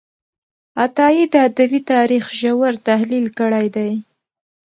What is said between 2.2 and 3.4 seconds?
ژور تحلیل